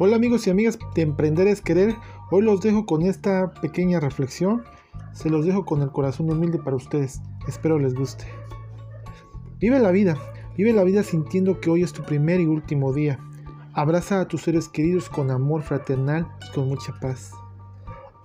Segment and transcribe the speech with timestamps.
[0.00, 1.96] Hola amigos y amigas de Emprender es Querer.
[2.30, 4.62] Hoy los dejo con esta pequeña reflexión.
[5.12, 7.20] Se los dejo con el corazón humilde para ustedes.
[7.48, 8.24] Espero les guste.
[9.58, 10.16] Vive la vida.
[10.56, 13.18] Vive la vida sintiendo que hoy es tu primer y último día.
[13.72, 17.32] Abraza a tus seres queridos con amor fraternal y con mucha paz.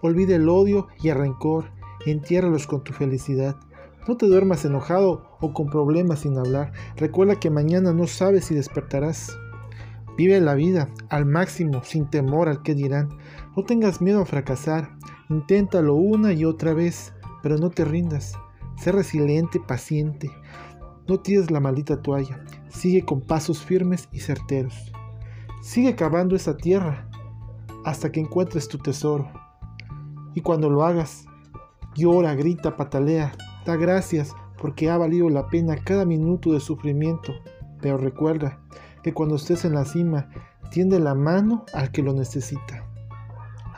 [0.01, 1.71] Olvide el odio y el rencor.
[2.05, 3.55] Entiérralos con tu felicidad.
[4.07, 6.71] No te duermas enojado o con problemas sin hablar.
[6.97, 9.35] Recuerda que mañana no sabes si despertarás.
[10.17, 13.09] Vive la vida al máximo, sin temor al que dirán.
[13.57, 14.89] No tengas miedo a fracasar.
[15.29, 18.33] Inténtalo una y otra vez, pero no te rindas.
[18.77, 20.29] Sé resiliente, paciente.
[21.07, 22.43] No tires la maldita toalla.
[22.69, 24.91] Sigue con pasos firmes y certeros.
[25.61, 27.09] Sigue cavando esa tierra
[27.85, 29.31] hasta que encuentres tu tesoro.
[30.35, 31.25] Y cuando lo hagas,
[31.95, 33.33] llora, grita, patalea,
[33.65, 37.33] da gracias porque ha valido la pena cada minuto de sufrimiento.
[37.81, 38.59] Pero recuerda,
[39.03, 40.29] que cuando estés en la cima,
[40.71, 42.87] tiende la mano al que lo necesita.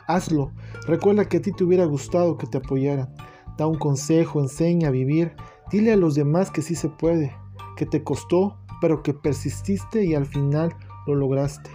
[0.06, 0.52] Hazlo.
[0.86, 3.12] Recuerda que a ti te hubiera gustado que te apoyaran.
[3.58, 5.34] Da un consejo, enseña a vivir.
[5.70, 7.34] Dile a los demás que sí se puede,
[7.76, 10.74] que te costó, pero que persististe y al final
[11.06, 11.70] lo lograste.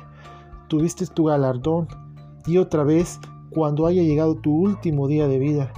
[0.70, 1.88] Tuviste tu galardón.
[2.45, 5.73] Y otra vez, cuando haya llegado tu último día de vida,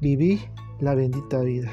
[0.00, 0.40] viví
[0.80, 1.70] la bendita vida.